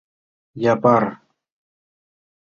Япар. 0.71 1.05